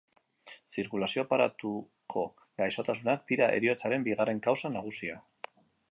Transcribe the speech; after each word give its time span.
Zirkulazio 0.75 1.23
aparatuko 1.25 2.23
gaixotasunak 2.63 3.29
dira 3.33 3.51
heriotzen 3.59 4.09
bigarren 4.11 4.45
kausa 4.49 4.77
nagusia. 4.79 5.21